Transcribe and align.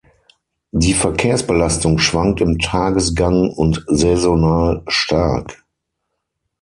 Die 0.71 0.95
Verkehrsbelastung 0.95 1.99
schwankt 1.99 2.41
im 2.41 2.57
Tagesgang 2.57 3.51
und 3.51 3.85
saisonal 3.87 4.81
stark. 4.87 5.63